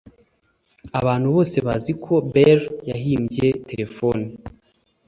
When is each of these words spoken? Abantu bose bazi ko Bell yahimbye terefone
Abantu 0.99 1.27
bose 1.35 1.57
bazi 1.67 1.91
ko 2.03 2.13
Bell 2.33 2.59
yahimbye 2.89 3.47
terefone 3.69 4.25